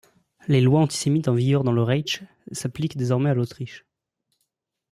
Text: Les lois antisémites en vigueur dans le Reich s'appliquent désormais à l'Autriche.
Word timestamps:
Les 0.47 0.61
lois 0.61 0.81
antisémites 0.81 1.27
en 1.27 1.35
vigueur 1.35 1.63
dans 1.63 1.71
le 1.73 1.83
Reich 1.83 2.23
s'appliquent 2.51 2.97
désormais 2.97 3.29
à 3.29 3.35
l'Autriche. 3.35 3.85